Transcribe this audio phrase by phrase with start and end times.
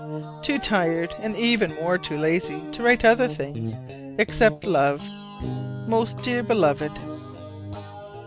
[0.41, 3.75] Too tired, and even more too lazy, to write other things,
[4.17, 4.99] except love,
[5.87, 6.91] most dear Beloved.